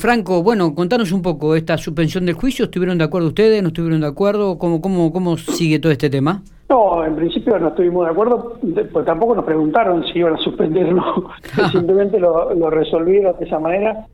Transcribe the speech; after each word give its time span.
Franco, 0.00 0.42
bueno, 0.42 0.74
contanos 0.74 1.12
un 1.12 1.20
poco 1.20 1.54
esta 1.54 1.76
suspensión 1.76 2.24
del 2.24 2.34
juicio. 2.34 2.64
¿Estuvieron 2.64 2.96
de 2.96 3.04
acuerdo 3.04 3.28
ustedes? 3.28 3.62
¿No 3.62 3.68
estuvieron 3.68 4.00
de 4.00 4.06
acuerdo? 4.06 4.58
¿Cómo, 4.58 4.80
cómo, 4.80 5.12
cómo 5.12 5.36
sigue 5.36 5.78
todo 5.78 5.92
este 5.92 6.08
tema? 6.08 6.42
No, 6.70 7.04
en 7.04 7.16
principio 7.16 7.58
no 7.58 7.68
estuvimos 7.68 8.06
de 8.06 8.12
acuerdo, 8.12 8.58
pues 8.92 9.04
tampoco 9.04 9.34
nos 9.34 9.44
preguntaron 9.44 10.02
si 10.06 10.20
iban 10.20 10.34
a 10.34 10.38
suspender 10.38 10.86
o 10.86 10.92
no. 10.92 11.30
Simplemente 11.72 12.18
lo, 12.18 12.54
lo 12.54 12.70
resolvieron 12.70 13.36
de 13.38 13.44
esa 13.44 13.58
manera, 13.58 14.06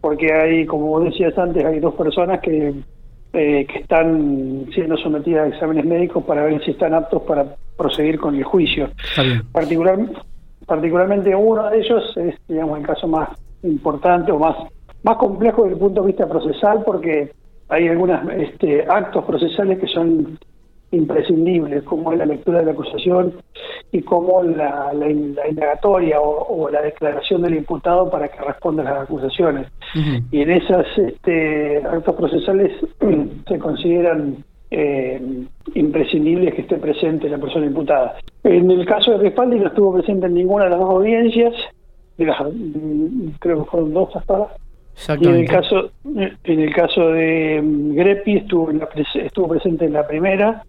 porque 0.00 0.32
hay, 0.32 0.66
como 0.66 0.86
vos 0.86 1.04
decías 1.04 1.36
antes, 1.38 1.64
hay 1.64 1.80
dos 1.80 1.94
personas 1.94 2.40
que, 2.40 2.74
eh, 3.32 3.66
que 3.66 3.78
están 3.78 4.66
siendo 4.74 4.96
sometidas 4.98 5.44
a 5.44 5.54
exámenes 5.54 5.86
médicos 5.86 6.22
para 6.24 6.42
ver 6.42 6.62
si 6.64 6.72
están 6.72 6.92
aptos 6.92 7.22
para 7.22 7.46
proseguir 7.78 8.18
con 8.18 8.34
el 8.34 8.44
juicio. 8.44 8.90
Particular, 9.52 9.98
particularmente 10.66 11.34
uno 11.34 11.70
de 11.70 11.78
ellos 11.78 12.16
es, 12.16 12.34
digamos, 12.46 12.78
el 12.78 12.86
caso 12.86 13.08
más 13.08 13.30
importante 13.62 14.32
o 14.32 14.38
más 14.38 14.56
más 15.02 15.16
complejo 15.16 15.62
desde 15.62 15.74
el 15.74 15.80
punto 15.80 16.02
de 16.02 16.06
vista 16.08 16.28
procesal 16.28 16.82
porque 16.84 17.32
hay 17.68 17.88
algunos 17.88 18.20
este, 18.32 18.84
actos 18.88 19.24
procesales 19.24 19.78
que 19.78 19.86
son 19.86 20.38
imprescindibles, 20.92 21.84
como 21.84 22.12
la 22.12 22.26
lectura 22.26 22.58
de 22.58 22.66
la 22.66 22.72
acusación 22.72 23.34
y 23.92 24.02
como 24.02 24.42
la, 24.42 24.92
la, 24.92 25.08
indagatoria 25.08 26.20
o, 26.20 26.68
la 26.68 26.82
declaración 26.82 27.42
del 27.42 27.54
imputado 27.54 28.10
para 28.10 28.28
que 28.28 28.40
responda 28.42 28.82
a 28.82 28.94
las 28.94 29.02
acusaciones. 29.04 29.68
Y 30.30 30.42
en 30.42 30.50
esos 30.50 30.86
este, 30.98 31.78
actos 31.78 32.14
procesales 32.16 32.72
se 33.48 33.58
consideran 33.58 34.44
eh, 34.70 35.20
imprescindibles 35.74 36.54
que 36.54 36.62
esté 36.62 36.76
presente 36.76 37.28
la 37.28 37.38
persona 37.38 37.66
imputada. 37.66 38.16
En 38.42 38.70
el 38.70 38.84
caso 38.86 39.12
de 39.12 39.18
Respaldi 39.18 39.58
no 39.58 39.68
estuvo 39.68 39.94
presente 39.94 40.26
en 40.26 40.34
ninguna 40.34 40.64
de 40.64 40.70
las 40.70 40.80
dos 40.80 40.90
audiencias, 40.90 41.54
creo 42.16 43.64
que 43.64 43.70
fueron 43.70 43.94
dos 43.94 44.14
hasta 44.14 44.34
ahora, 44.34 44.54
y 45.08 45.26
en 45.26 45.34
el 45.34 45.48
caso, 45.48 45.90
en 46.04 46.60
el 46.60 46.74
caso 46.74 47.08
de 47.08 47.60
mm, 47.62 47.94
Grepi 47.94 48.36
estuvo, 48.38 48.70
estuvo 49.14 49.48
presente 49.48 49.86
en 49.86 49.94
la 49.94 50.06
primera 50.06 50.62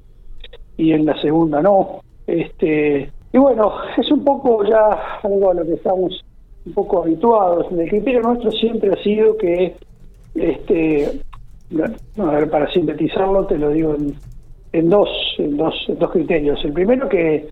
y 0.78 0.94
en 0.94 1.06
la 1.06 1.20
segunda 1.22 1.62
no. 1.62 2.02
Este, 2.26 3.12
y 3.34 3.38
bueno, 3.38 3.74
es 3.98 4.10
un 4.12 4.24
poco 4.24 4.64
ya 4.64 5.20
algo 5.24 5.52
a 5.52 5.54
lo 5.54 5.66
que 5.66 5.74
estamos 5.74 6.24
un 6.66 6.74
poco 6.74 7.04
habituados. 7.04 7.68
El 7.72 7.90
criterio 7.90 8.22
nuestro 8.22 8.52
siempre 8.52 8.94
ha 8.94 9.04
sido 9.04 9.38
que, 9.38 9.76
este, 10.36 11.22
para 12.52 12.72
sintetizarlo, 12.72 13.46
te 13.48 13.58
lo 13.58 13.70
digo 13.70 13.96
en, 13.96 14.16
en 14.72 14.90
dos, 14.90 15.10
en 15.40 15.58
dos, 15.58 15.74
dos 16.00 16.12
criterios. 16.12 16.64
El 16.64 16.74
primero 16.74 17.10
que 17.10 17.50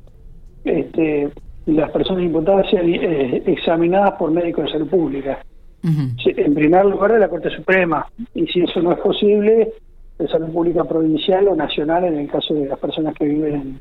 este, 0.64 1.30
las 1.66 1.92
personas 1.92 2.24
imputadas 2.24 2.70
sean 2.70 2.88
eh, 2.88 3.44
examinadas 3.48 4.14
por 4.14 4.32
médicos 4.32 4.66
de 4.66 4.72
salud 4.72 4.90
pública 4.90 5.40
en 5.84 6.54
primer 6.54 6.86
lugar 6.86 7.14
de 7.14 7.20
la 7.20 7.30
Corte 7.30 7.50
Suprema, 7.50 8.06
y 8.34 8.46
si 8.48 8.62
eso 8.62 8.82
no 8.82 8.92
es 8.92 9.00
posible, 9.00 9.74
de 10.18 10.28
salud 10.28 10.50
pública 10.50 10.84
provincial 10.84 11.48
o 11.48 11.56
nacional 11.56 12.04
en 12.04 12.18
el 12.18 12.30
caso 12.30 12.54
de 12.54 12.68
las 12.68 12.78
personas 12.78 13.16
que 13.16 13.26
viven 13.26 13.80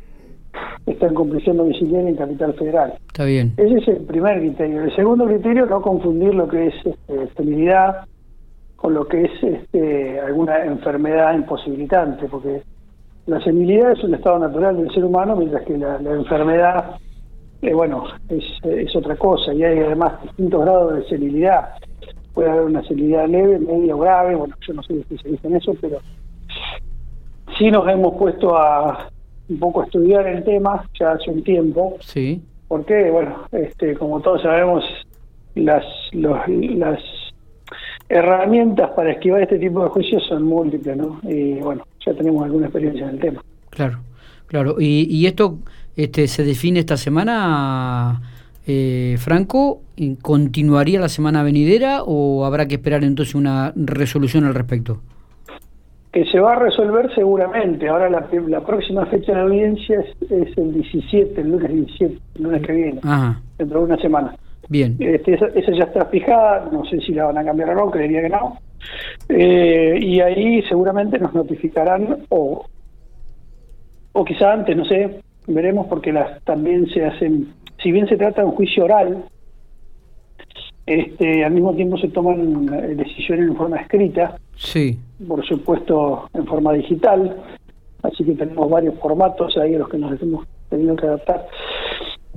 están 0.87 1.15
prisión 1.15 1.57
domiciliaria 1.57 2.09
en 2.09 2.17
Capital 2.17 2.55
Federal. 2.55 2.95
Está 3.09 3.25
bien. 3.25 3.53
Ese 3.57 3.79
es 3.79 3.89
el 3.89 4.07
primer 4.07 4.39
criterio. 4.39 4.85
El 4.85 4.95
segundo 4.97 5.27
criterio, 5.27 5.67
no 5.67 5.83
confundir 5.83 6.35
lo 6.35 6.49
que 6.49 6.69
es 6.69 6.75
este, 6.85 7.29
con 8.77 8.95
lo 8.95 9.07
que 9.07 9.25
es 9.25 9.43
este, 9.43 10.21
alguna 10.21 10.65
enfermedad 10.65 11.35
imposibilitante, 11.35 12.27
porque 12.29 12.63
la 13.27 13.41
senilidad 13.43 13.93
es 13.93 14.05
un 14.05 14.15
estado 14.15 14.39
natural 14.39 14.77
del 14.77 14.91
ser 14.95 15.05
humano, 15.05 15.37
mientras 15.37 15.65
que 15.65 15.77
la, 15.77 15.97
enfermedad, 15.97 16.97
eh, 17.61 17.75
bueno, 17.75 18.05
es, 18.29 18.45
es, 18.65 18.95
otra 18.97 19.17
cosa, 19.17 19.53
y 19.53 19.65
hay 19.65 19.81
además 19.81 20.23
distintos 20.23 20.63
grados 20.63 20.95
de 20.95 21.09
senilidad 21.09 21.71
puede 22.35 22.51
haber 22.51 22.65
una 22.65 22.83
senilidad 22.85 23.29
leve, 23.29 23.59
media 23.59 23.97
o 23.97 23.99
grave, 23.99 24.35
bueno, 24.35 24.55
yo 24.67 24.75
no 24.75 24.83
soy 24.83 25.01
especialista 25.01 25.49
en 25.49 25.57
eso, 25.57 25.75
pero 25.81 25.99
sí 27.59 27.71
nos 27.71 27.89
hemos 27.89 28.15
puesto 28.17 28.57
a 28.57 29.11
un 29.49 29.59
poco 29.59 29.81
a 29.81 29.85
estudiar 29.85 30.27
el 30.27 30.45
tema 30.45 30.85
ya 30.99 31.13
hace 31.13 31.31
un 31.31 31.43
tiempo. 31.43 31.97
Sí. 32.01 32.43
Porque, 32.69 33.11
bueno, 33.11 33.45
este, 33.53 33.95
como 33.95 34.21
todos 34.21 34.43
sabemos, 34.43 34.85
las, 35.55 35.85
las 36.13 37.01
herramientas 38.09 38.91
para 38.91 39.13
esquivar 39.13 39.43
este 39.43 39.59
tipo 39.59 39.83
de 39.83 39.89
juicios 39.89 40.25
son 40.29 40.45
múltiples, 40.45 40.97
¿no? 40.97 41.21
Y 41.23 41.55
bueno, 41.55 41.87
ya 42.05 42.15
tenemos 42.15 42.45
alguna 42.45 42.67
experiencia 42.67 43.09
en 43.09 43.15
el 43.15 43.21
tema. 43.21 43.43
Claro, 43.71 44.01
claro. 44.47 44.77
¿Y, 44.79 45.07
y 45.11 45.27
esto 45.27 45.59
este, 45.97 46.29
se 46.29 46.45
define 46.45 46.81
esta 46.81 46.97
semana? 46.97 48.21
Eh, 48.71 49.17
Franco, 49.17 49.81
¿continuaría 50.21 51.01
la 51.01 51.09
semana 51.09 51.43
venidera 51.43 52.03
o 52.03 52.45
habrá 52.45 52.69
que 52.69 52.75
esperar 52.75 53.03
entonces 53.03 53.35
una 53.35 53.73
resolución 53.75 54.45
al 54.45 54.55
respecto? 54.55 55.01
Que 56.13 56.27
se 56.27 56.39
va 56.39 56.53
a 56.53 56.57
resolver 56.57 57.11
seguramente. 57.15 57.89
Ahora 57.89 58.11
la, 58.11 58.67
próxima 58.67 59.07
fecha 59.07 59.33
de 59.33 59.41
audiencia 59.41 60.05
es, 60.31 60.59
el 60.59 60.75
17, 60.75 61.41
el 61.41 61.51
lunes 61.51 61.73
17, 61.73 62.19
el 62.37 62.43
lunes 62.43 62.67
que 62.67 62.73
viene, 62.73 63.01
dentro 63.57 63.79
de 63.79 63.85
una 63.87 63.97
semana. 63.97 64.37
Bien. 64.69 64.97
Este, 64.99 65.35
esa, 65.35 65.73
ya 65.73 65.85
está 65.85 66.05
fijada, 66.07 66.69
no 66.71 66.85
sé 66.85 67.01
si 67.01 67.15
la 67.15 67.25
van 67.25 67.39
a 67.39 67.45
cambiar 67.45 67.71
o 67.71 67.75
no, 67.75 67.91
creería 67.91 68.21
que 68.21 68.29
no. 68.29 68.59
Eh, 69.31 69.99
y 69.99 70.21
ahí 70.21 70.63
seguramente 70.69 71.19
nos 71.19 71.33
notificarán, 71.33 72.19
o, 72.29 72.67
o 74.13 74.25
quizá 74.27 74.53
antes, 74.53 74.77
no 74.77 74.85
sé, 74.85 75.23
veremos 75.47 75.87
porque 75.87 76.13
las 76.13 76.43
también 76.45 76.87
se 76.91 77.05
hacen 77.05 77.49
si 77.83 77.93
bien 77.93 78.09
se 78.09 78.17
trata 78.17 78.43
de 78.43 78.49
un 78.49 78.55
juicio 78.55 78.85
oral, 78.85 79.25
este, 80.87 81.45
al 81.45 81.53
mismo 81.53 81.75
tiempo 81.75 81.99
se 81.99 82.09
toman 82.09 82.69
eh, 82.73 82.95
decisiones 82.95 83.49
en 83.49 83.57
forma 83.57 83.77
escrita, 83.77 84.37
sí. 84.57 84.99
por 85.27 85.45
supuesto 85.45 86.29
en 86.33 86.47
forma 86.47 86.73
digital, 86.73 87.37
así 88.03 88.25
que 88.25 88.33
tenemos 88.33 88.71
varios 88.71 88.99
formatos 88.99 89.57
ahí 89.59 89.75
a 89.75 89.81
los 89.81 89.89
que 89.89 89.99
nos 89.99 90.21
hemos 90.23 90.47
tenido 90.71 90.97
que 90.97 91.07
adaptar. 91.07 91.47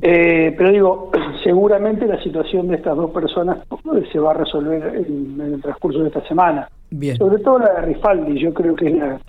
Eh, 0.01 0.53
pero 0.57 0.71
digo, 0.71 1.11
seguramente 1.43 2.05
la 2.07 2.21
situación 2.21 2.67
de 2.67 2.75
estas 2.75 2.97
dos 2.97 3.11
personas 3.11 3.59
se 4.11 4.19
va 4.19 4.31
a 4.31 4.35
resolver 4.35 4.95
en, 4.95 5.39
el 5.39 5.61
transcurso 5.61 5.99
de 5.99 6.07
esta 6.07 6.27
semana. 6.27 6.67
Bien. 6.89 7.15
Sobre 7.17 7.41
todo 7.41 7.59
la 7.59 7.75
de 7.75 7.81
Rifaldi, 7.83 8.39
yo 8.39 8.53
creo 8.53 8.75
que 8.75 8.87
es 8.87 8.95
la, 8.95 9.21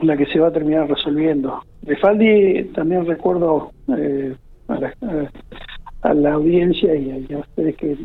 la 0.00 0.16
que 0.16 0.26
se 0.26 0.38
va 0.38 0.48
a 0.48 0.52
terminar 0.52 0.88
resolviendo. 0.88 1.62
Rifaldi 1.82 2.70
también 2.74 3.06
recuerdo 3.06 3.72
eh, 3.96 4.36
a 4.68 6.14
la, 6.14 6.32
audiencia 6.32 6.94
y 6.94 7.26
a, 7.32 7.38
ustedes 7.38 7.76
que 7.76 7.96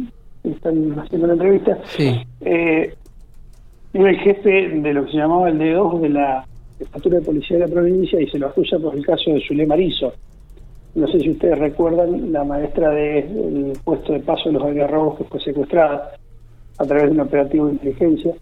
están 0.43 0.99
haciendo 0.99 1.27
la 1.27 1.33
entrevista, 1.33 1.77
sí. 1.85 2.15
eh, 2.41 2.93
era 3.93 4.09
el 4.09 4.19
jefe 4.19 4.69
de 4.69 4.93
lo 4.93 5.05
que 5.05 5.11
se 5.11 5.17
llamaba 5.17 5.49
el 5.49 5.57
D2 5.57 6.01
de 6.01 6.09
la 6.09 6.45
Jefatura 6.77 7.19
de 7.19 7.25
Policía 7.25 7.57
de 7.57 7.67
la 7.67 7.73
provincia 7.73 8.21
y 8.21 8.27
se 8.29 8.39
lo 8.39 8.47
acusa 8.47 8.79
por 8.79 8.95
el 8.95 9.05
caso 9.05 9.31
de 9.31 9.41
Zulema 9.45 9.75
Marizo. 9.75 10.13
No 10.95 11.07
sé 11.07 11.19
si 11.19 11.29
ustedes 11.29 11.57
recuerdan 11.57 12.31
la 12.31 12.43
maestra 12.43 12.89
del 12.91 13.73
puesto 13.83 14.13
de 14.13 14.19
paso 14.19 14.49
de 14.49 14.53
los 14.53 14.63
algarrobos 14.63 15.17
que 15.17 15.23
fue 15.25 15.39
secuestrada 15.41 16.11
a 16.77 16.85
través 16.85 17.05
de 17.05 17.11
un 17.11 17.19
operativo 17.19 17.67
de 17.67 17.73
inteligencia. 17.73 18.33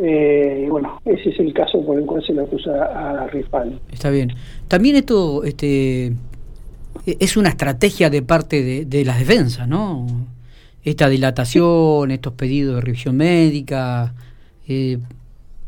eh, 0.00 0.64
y 0.66 0.70
bueno, 0.70 1.00
ese 1.04 1.30
es 1.30 1.40
el 1.40 1.52
caso 1.52 1.84
por 1.84 1.98
el 1.98 2.06
cual 2.06 2.22
se 2.24 2.32
le 2.32 2.42
acusa 2.42 2.84
a 2.84 3.26
Rifal. 3.26 3.80
Está 3.90 4.10
bien. 4.10 4.32
También 4.68 4.96
esto, 4.96 5.44
este, 5.44 6.12
es 7.18 7.36
una 7.36 7.50
estrategia 7.50 8.10
de 8.10 8.22
parte 8.22 8.62
de, 8.62 8.84
de 8.84 9.04
las 9.04 9.18
defensas, 9.18 9.68
¿no? 9.68 10.06
Esta 10.84 11.08
dilatación, 11.08 12.10
estos 12.10 12.32
pedidos 12.34 12.76
de 12.76 12.80
revisión 12.80 13.16
médica, 13.16 14.14
eh, 14.66 14.98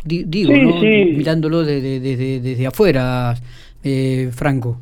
digo, 0.04 0.52
¿no? 0.52 0.80
mirándolo 0.80 1.64
desde, 1.64 2.00
desde, 2.00 2.66
afuera, 2.66 3.34
eh, 3.82 4.30
Franco. 4.32 4.78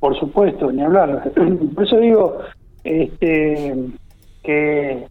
Por 0.00 0.18
supuesto, 0.18 0.70
ni 0.70 0.82
hablar. 0.82 1.32
Por 1.74 1.84
eso 1.84 1.98
digo 1.98 2.38
este, 2.84 3.74
que, 4.42 5.04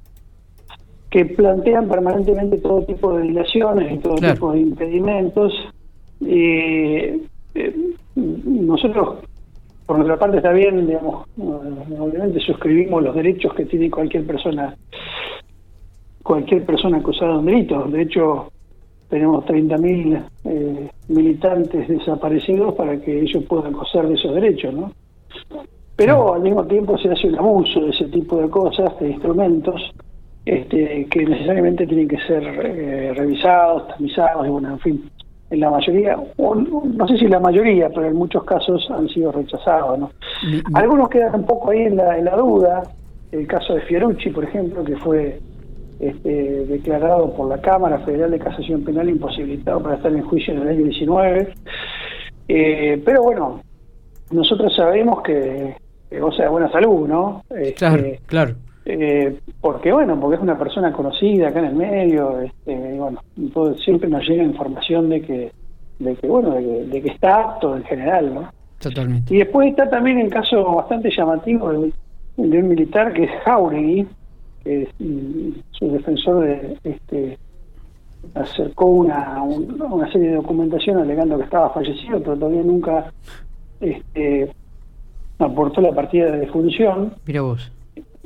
que 1.10 1.26
plantean 1.26 1.88
permanentemente 1.88 2.58
todo 2.60 2.84
tipo 2.84 3.18
de 3.18 3.24
dilaciones 3.24 3.94
y 3.94 3.98
todo 4.00 4.16
tipo 4.16 4.52
de 4.54 4.60
impedimentos. 4.60 5.54
Eh, 6.26 7.20
nosotros 8.16 9.20
por 9.88 9.96
nuestra 9.96 10.20
parte 10.20 10.38
está 10.38 10.52
bien, 10.52 10.86
digamos, 10.86 11.26
obviamente 11.38 12.42
suscribimos 12.42 13.02
los 13.02 13.16
derechos 13.16 13.54
que 13.54 13.66
tiene 13.66 13.90
cualquier 13.90 14.28
persona, 14.28 14.76
cualquier 16.22 16.66
persona 16.66 16.98
acusada 16.98 17.32
de 17.32 17.38
un 17.38 17.46
delito. 17.46 17.84
De 17.86 18.02
hecho, 18.02 18.52
tenemos 19.08 19.46
30.000 19.46 20.24
eh, 20.44 20.90
militantes 21.08 21.88
desaparecidos 21.88 22.76
para 22.76 23.00
que 23.00 23.22
ellos 23.22 23.46
puedan 23.46 23.72
gozar 23.72 24.10
de 24.10 24.16
esos 24.16 24.36
derechos, 24.36 24.74
¿no? 24.74 24.92
Pero 25.96 26.34
al 26.34 26.42
mismo 26.42 26.66
tiempo 26.66 26.98
se 26.98 27.10
hace 27.10 27.28
un 27.28 27.40
abuso 27.40 27.80
de 27.80 27.92
ese 27.92 28.06
tipo 28.10 28.42
de 28.42 28.50
cosas, 28.50 29.00
de 29.00 29.12
instrumentos, 29.12 29.82
este, 30.46 31.08
que 31.10 31.26
necesariamente 31.26 31.88
tienen 31.88 32.10
que 32.10 32.20
ser 32.28 32.44
eh, 32.44 33.14
revisados, 33.16 33.88
tamizados, 33.88 34.46
y 34.46 34.50
bueno, 34.50 34.74
en 34.74 34.80
fin 34.80 35.10
en 35.50 35.60
la 35.60 35.70
mayoría, 35.70 36.18
no 36.38 37.08
sé 37.08 37.18
si 37.18 37.28
la 37.28 37.40
mayoría, 37.40 37.90
pero 37.90 38.08
en 38.08 38.16
muchos 38.16 38.44
casos 38.44 38.86
han 38.92 39.08
sido 39.08 39.32
rechazados. 39.32 39.98
¿no? 39.98 40.12
Algunos 40.74 41.10
quedan 41.10 41.36
un 41.36 41.46
poco 41.46 41.72
ahí 41.72 41.84
en 41.84 41.98
la, 41.98 42.18
en 42.18 42.26
la 42.26 42.36
duda, 42.36 42.84
el 43.32 43.48
caso 43.48 43.76
de 43.76 43.82
Fiorucci, 43.82 44.30
por 44.30 44.44
ejemplo, 44.44 44.84
que 44.84 44.96
fue 44.98 45.40
este, 46.00 46.66
declarado 46.66 47.34
por 47.34 47.50
la 47.50 47.60
Cámara 47.62 48.00
Federal 48.00 48.32
de 48.32 48.40
Casación 48.40 48.84
Penal 48.84 49.10
imposibilitado 49.10 49.82
para 49.82 49.96
estar 49.96 50.12
en 50.12 50.24
juicio 50.24 50.54
en 50.54 50.62
el 50.62 50.68
año 50.68 50.84
19. 50.84 51.54
Eh, 52.50 53.02
pero 53.04 53.24
bueno, 53.24 53.62
nosotros 54.32 54.76
sabemos 54.76 55.22
que, 55.22 55.76
goza 56.20 56.44
de 56.44 56.50
buena 56.50 56.72
salud, 56.72 57.08
¿no? 57.08 57.44
claro, 57.76 58.06
este, 58.06 58.20
claro. 58.26 58.56
Eh, 58.90 59.38
porque 59.60 59.92
bueno, 59.92 60.18
porque 60.18 60.38
es 60.38 60.42
una 60.42 60.58
persona 60.58 60.94
conocida 60.94 61.50
acá 61.50 61.60
en 61.60 61.66
el 61.66 61.76
medio, 61.76 62.40
este, 62.40 62.98
bueno, 62.98 63.20
siempre 63.84 64.08
nos 64.08 64.26
llega 64.26 64.44
información 64.44 65.10
de 65.10 65.22
que, 65.22 65.52
de 66.00 66.16
que 66.16 66.28
bueno, 66.28 66.52
de 66.52 67.02
que, 67.02 67.10
está 67.10 67.42
apto 67.42 67.76
en 67.76 67.84
general, 67.84 68.34
¿no? 68.34 68.50
Totalmente. 68.80 69.36
Y 69.36 69.40
después 69.40 69.68
está 69.72 69.90
también 69.90 70.20
el 70.20 70.30
caso 70.30 70.64
bastante 70.74 71.10
llamativo 71.12 71.70
de, 71.74 71.92
un 72.38 72.70
militar 72.70 73.12
que 73.12 73.26
es 73.26 73.32
Jauregui, 73.44 74.08
que 74.64 74.84
es, 74.84 74.90
mm, 75.00 75.50
su 75.72 75.92
defensor 75.92 76.46
de, 76.46 76.78
este, 76.86 77.38
acercó 78.36 78.86
una, 78.86 79.44
una 79.44 80.10
serie 80.14 80.30
de 80.30 80.36
documentación 80.36 81.00
alegando 81.00 81.38
que 81.38 81.44
estaba 81.44 81.72
fallecido, 81.72 82.20
pero 82.22 82.38
todavía 82.38 82.64
nunca 82.64 83.12
este, 83.82 84.50
aportó 85.40 85.82
la 85.82 85.92
partida 85.92 86.32
de 86.32 86.40
defunción. 86.40 87.14
Mira 87.26 87.42
vos 87.42 87.70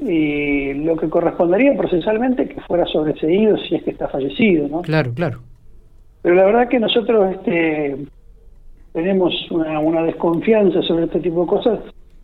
y 0.01 0.74
lo 0.74 0.98
que 0.98 1.09
correspondería 1.09 1.77
procesalmente 1.77 2.48
que 2.48 2.59
fuera 2.62 2.86
sobreseído 2.86 3.56
si 3.57 3.75
es 3.75 3.83
que 3.83 3.92
está 3.92 4.07
fallecido, 4.07 4.68
¿no? 4.68 4.81
Claro, 4.81 5.13
claro. 5.13 5.39
Pero 6.24 6.36
la 6.36 6.45
verdad 6.45 6.69
que 6.69 6.80
nosotros 6.80 7.36
este, 7.36 7.98
tenemos 8.94 9.33
una, 9.51 10.03
desconfianza 10.03 10.81
sobre 10.81 11.06
este 11.06 11.19
tipo 11.19 11.42
de 11.42 11.48
cosas 11.48 11.80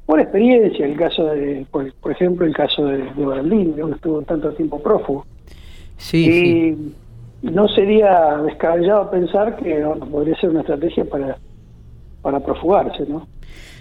por 0.06 0.20
experiencia, 0.20 0.86
el 0.86 0.96
caso 0.96 1.26
de, 1.26 1.66
por, 1.70 2.12
ejemplo, 2.12 2.46
el 2.46 2.56
caso 2.56 2.86
de, 2.86 2.98
de 2.98 3.76
que 3.76 3.92
estuvo 3.92 4.22
tanto 4.22 4.54
tiempo 4.54 4.82
prófugo. 4.82 5.26
Sí, 5.98 6.18
y 6.18 6.32
sí. 6.32 6.96
no 7.42 7.68
sería 7.68 8.38
descabellado 8.38 9.12
pensar 9.12 9.58
que 9.58 9.84
podría 10.10 10.36
ser 10.40 10.52
una 10.52 10.62
estrategia 10.62 11.04
para, 11.06 11.38
para 12.22 12.40
profugarse, 12.40 13.06
¿no? 13.08 13.28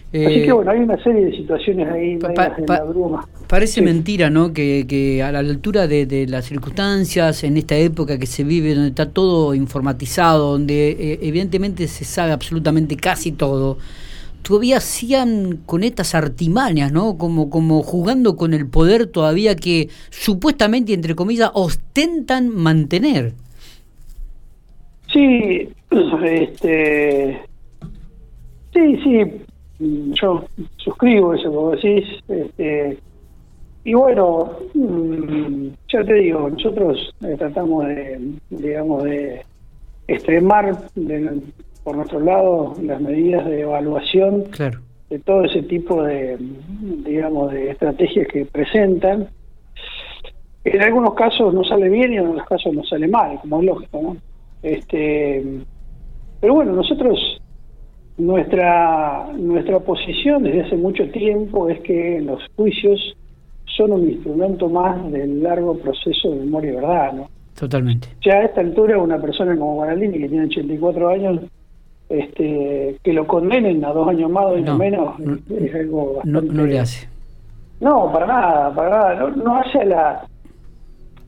Así 0.09 0.43
que 0.43 0.45
eh, 0.47 0.53
bueno, 0.53 0.71
hay 0.71 0.79
una 0.81 1.03
serie 1.03 1.27
de 1.27 1.37
situaciones 1.37 1.89
ahí 1.89 2.13
en 2.13 2.67
la 2.69 2.85
bruma. 2.85 3.29
Parece 3.49 3.83
mentira, 3.83 4.31
¿no? 4.31 4.53
Que, 4.53 4.87
que, 4.89 5.23
a 5.23 5.33
la 5.33 5.41
altura 5.41 5.89
de, 5.89 6.27
las 6.29 6.47
circunstancias, 6.47 7.43
en 7.45 7.57
esta 7.57 7.77
época 7.77 8.19
que 8.19 8.27
se 8.27 8.45
vive, 8.45 8.75
donde 8.75 8.91
está 8.91 9.11
todo 9.11 9.55
informatizado, 9.55 10.53
donde 10.53 10.91
eh, 10.91 11.19
evidentemente 11.23 11.89
se 11.89 12.05
sabe 12.05 12.33
absolutamente 12.33 12.97
casi 12.97 13.33
todo, 13.33 13.79
todavía 14.43 14.77
hacían 14.77 15.59
con 15.67 15.83
estas 15.83 16.15
artimañas, 16.15 16.93
¿no? 16.93 17.19
Como, 17.19 17.51
como 17.51 17.83
jugando 17.83 18.37
con 18.37 18.55
el 18.55 18.69
poder 18.69 19.09
todavía 19.09 19.57
que 19.57 19.89
supuestamente, 20.11 20.95
entre 20.95 21.17
comillas, 21.17 21.51
ostentan 21.53 22.49
mantener. 22.49 23.33
Sí, 25.13 25.69
este, 26.25 27.41
sí, 28.73 28.97
sí, 29.03 29.21
yo 29.79 30.45
suscribo 30.77 31.35
eso 31.35 31.53
como 31.53 31.71
decís. 31.73 32.05
Este, 32.29 32.99
y 33.85 33.95
bueno, 33.95 34.51
mm, 34.75 35.69
ya 35.89 36.05
te 36.05 36.15
digo, 36.15 36.51
nosotros 36.51 37.15
eh, 37.23 37.37
tratamos 37.39 37.87
de, 37.87 38.33
digamos, 38.51 39.05
de 39.05 39.45
extremar 40.09 40.77
por 41.85 41.97
nuestro 41.97 42.21
lado 42.21 42.75
las 42.83 43.01
medidas 43.01 43.47
de 43.47 43.61
evaluación 43.61 44.45
de 45.09 45.19
todo 45.21 45.45
ese 45.45 45.63
tipo 45.63 46.03
de, 46.03 46.37
digamos, 47.05 47.53
de 47.53 47.71
estrategias 47.71 48.27
que 48.29 48.45
presentan. 48.45 49.29
En 50.65 50.83
algunos 50.83 51.15
casos 51.15 51.55
no 51.55 51.63
sale 51.63 51.89
bien 51.89 52.13
y 52.13 52.17
en 52.17 52.27
otros 52.27 52.47
casos 52.49 52.75
no 52.75 52.83
sale 52.83 53.07
mal, 53.07 53.39
como 53.41 53.61
es 53.61 53.67
lógico, 53.67 54.03
¿no? 54.03 54.17
Este, 54.65 55.45
pero 56.41 56.55
bueno, 56.55 56.73
nosotros 56.73 57.36
nuestra, 58.19 59.29
nuestra 59.37 59.81
posición 59.81 60.43
desde 60.43 60.63
hace 60.63 60.77
mucho 60.77 61.09
tiempo 61.11 61.69
es 61.69 61.81
que 61.81 62.21
los 62.21 62.43
juicios 62.57 63.17
son 63.77 63.93
un 63.93 64.09
instrumento 64.09 64.69
más 64.69 65.11
del 65.11 65.43
largo 65.43 65.77
proceso 65.79 66.31
de 66.31 66.37
memoria 66.37 66.73
y 66.73 66.75
verdad, 66.77 67.13
¿no? 67.13 67.29
Totalmente. 67.59 68.09
Ya 68.23 68.35
a 68.35 68.45
esta 68.45 68.61
altura 68.61 68.99
una 68.99 69.21
persona 69.21 69.57
como 69.57 69.75
Guaralini, 69.75 70.19
que 70.19 70.29
tiene 70.29 70.47
84 70.47 71.09
años, 71.09 71.41
este, 72.09 72.97
que 73.03 73.13
lo 73.13 73.27
condenen 73.27 73.85
a 73.85 73.93
dos 73.93 74.09
años 74.09 74.31
más 74.31 74.45
o 74.47 74.77
menos, 74.77 75.15
es 75.51 75.75
algo 75.75 76.15
bastante... 76.15 76.53
No, 76.53 76.67
le 76.67 76.79
hace. 76.79 77.09
No, 77.81 78.11
para 78.13 78.27
nada, 78.27 78.75
para 78.75 78.91
nada. 78.91 79.31
No, 79.31 79.57
hace 79.57 79.81
a 79.81 79.85
la, 79.85 80.27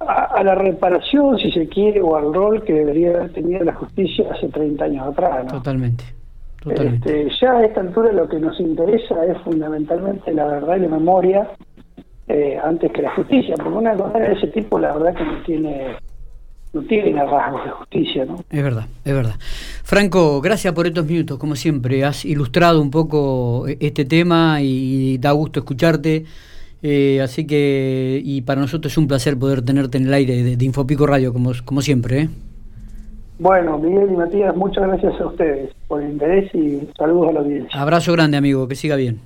a, 0.00 0.42
la 0.42 0.54
reparación, 0.54 1.38
si 1.38 1.50
se 1.50 1.66
quiere, 1.66 2.00
o 2.00 2.16
al 2.16 2.32
rol 2.32 2.62
que 2.62 2.72
debería 2.72 3.10
haber 3.10 3.32
tenido 3.32 3.64
la 3.64 3.74
justicia 3.74 4.26
hace 4.32 4.48
30 4.48 4.84
años 4.84 5.08
atrás, 5.08 5.44
¿no? 5.44 5.52
Totalmente. 5.52 6.17
Este, 6.66 7.28
ya 7.40 7.52
a 7.52 7.64
esta 7.64 7.80
altura 7.80 8.12
lo 8.12 8.28
que 8.28 8.38
nos 8.38 8.58
interesa 8.58 9.24
es 9.24 9.38
fundamentalmente 9.42 10.32
la 10.34 10.46
verdad 10.46 10.76
y 10.76 10.80
la 10.80 10.88
memoria 10.88 11.48
eh, 12.26 12.58
antes 12.62 12.92
que 12.92 13.02
la 13.02 13.14
justicia, 13.14 13.54
porque 13.56 13.78
una 13.78 13.94
cosa 13.94 14.18
de 14.18 14.32
ese 14.32 14.48
tipo 14.48 14.78
la 14.78 14.92
verdad 14.92 15.14
que 15.14 15.24
no 15.24 15.42
tiene 15.44 15.96
no 16.72 16.82
tiene 16.82 17.24
rasgos 17.24 17.64
de 17.64 17.70
justicia, 17.70 18.24
¿no? 18.26 18.44
Es 18.50 18.62
verdad, 18.62 18.86
es 19.04 19.14
verdad. 19.14 19.36
Franco, 19.84 20.40
gracias 20.42 20.74
por 20.74 20.86
estos 20.86 21.06
minutos, 21.06 21.38
como 21.38 21.56
siempre, 21.56 22.04
has 22.04 22.24
ilustrado 22.24 22.82
un 22.82 22.90
poco 22.90 23.66
este 23.66 24.04
tema 24.04 24.58
y 24.60 25.16
da 25.18 25.32
gusto 25.32 25.60
escucharte. 25.60 26.24
Eh, 26.82 27.20
así 27.22 27.46
que, 27.46 28.20
y 28.22 28.42
para 28.42 28.60
nosotros 28.60 28.92
es 28.92 28.98
un 28.98 29.08
placer 29.08 29.38
poder 29.38 29.62
tenerte 29.62 29.98
en 29.98 30.06
el 30.06 30.14
aire 30.14 30.42
de, 30.42 30.56
de 30.56 30.64
Infopico 30.64 31.06
Radio, 31.06 31.32
como, 31.32 31.52
como 31.64 31.80
siempre. 31.80 32.20
¿eh? 32.20 32.28
Bueno, 33.38 33.78
Miguel 33.78 34.10
y 34.12 34.16
Matías, 34.16 34.56
muchas 34.56 34.86
gracias 34.88 35.20
a 35.20 35.26
ustedes 35.26 35.70
por 35.86 36.02
el 36.02 36.10
interés 36.10 36.52
y 36.54 36.88
saludos 36.98 37.28
a 37.28 37.32
la 37.32 37.40
audiencia. 37.40 37.80
Abrazo 37.80 38.12
grande, 38.12 38.36
amigo, 38.36 38.66
que 38.66 38.74
siga 38.74 38.96
bien. 38.96 39.20